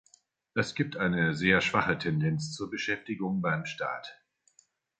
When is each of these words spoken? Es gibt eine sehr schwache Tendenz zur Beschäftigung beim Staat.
Es 0.55 0.73
gibt 0.73 0.97
eine 0.97 1.35
sehr 1.35 1.61
schwache 1.61 1.95
Tendenz 1.95 2.55
zur 2.55 2.71
Beschäftigung 2.71 3.39
beim 3.39 3.65
Staat. 3.67 4.19